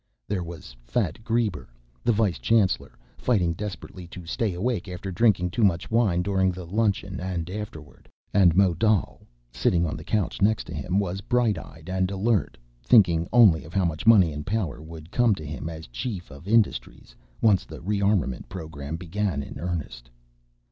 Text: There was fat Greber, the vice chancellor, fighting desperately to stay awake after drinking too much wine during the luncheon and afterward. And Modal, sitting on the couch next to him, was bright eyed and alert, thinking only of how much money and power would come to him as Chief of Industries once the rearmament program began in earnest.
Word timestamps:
There 0.27 0.41
was 0.43 0.75
fat 0.83 1.23
Greber, 1.23 1.69
the 2.03 2.11
vice 2.11 2.39
chancellor, 2.39 2.97
fighting 3.19 3.53
desperately 3.53 4.07
to 4.07 4.25
stay 4.25 4.55
awake 4.55 4.87
after 4.87 5.11
drinking 5.11 5.51
too 5.51 5.63
much 5.63 5.91
wine 5.91 6.23
during 6.23 6.49
the 6.51 6.65
luncheon 6.65 7.19
and 7.19 7.47
afterward. 7.51 8.09
And 8.33 8.55
Modal, 8.55 9.21
sitting 9.51 9.85
on 9.85 9.95
the 9.95 10.03
couch 10.03 10.41
next 10.41 10.63
to 10.63 10.73
him, 10.73 10.97
was 10.97 11.21
bright 11.21 11.59
eyed 11.59 11.87
and 11.87 12.09
alert, 12.09 12.57
thinking 12.83 13.27
only 13.31 13.63
of 13.63 13.75
how 13.75 13.85
much 13.85 14.07
money 14.07 14.31
and 14.33 14.43
power 14.43 14.81
would 14.81 15.11
come 15.11 15.35
to 15.35 15.45
him 15.45 15.69
as 15.69 15.85
Chief 15.85 16.31
of 16.31 16.47
Industries 16.47 17.15
once 17.39 17.63
the 17.65 17.79
rearmament 17.79 18.49
program 18.49 18.95
began 18.95 19.43
in 19.43 19.59
earnest. 19.59 20.09